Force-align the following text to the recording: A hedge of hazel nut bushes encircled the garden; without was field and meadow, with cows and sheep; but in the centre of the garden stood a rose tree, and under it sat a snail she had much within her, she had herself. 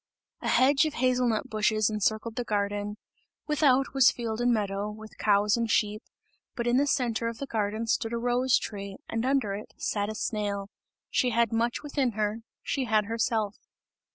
A 0.41 0.47
hedge 0.49 0.87
of 0.87 0.95
hazel 0.95 1.27
nut 1.29 1.47
bushes 1.51 1.87
encircled 1.87 2.35
the 2.35 2.43
garden; 2.43 2.97
without 3.45 3.93
was 3.93 4.09
field 4.09 4.41
and 4.41 4.51
meadow, 4.51 4.89
with 4.89 5.19
cows 5.19 5.55
and 5.55 5.69
sheep; 5.69 6.01
but 6.55 6.65
in 6.65 6.77
the 6.77 6.87
centre 6.87 7.27
of 7.27 7.37
the 7.37 7.45
garden 7.45 7.85
stood 7.85 8.11
a 8.13 8.17
rose 8.17 8.57
tree, 8.57 8.97
and 9.07 9.23
under 9.27 9.53
it 9.53 9.75
sat 9.77 10.09
a 10.09 10.15
snail 10.15 10.71
she 11.11 11.29
had 11.29 11.53
much 11.53 11.83
within 11.83 12.13
her, 12.13 12.39
she 12.63 12.85
had 12.85 13.05
herself. 13.05 13.57